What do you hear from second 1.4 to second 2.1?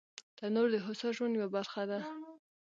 برخه ده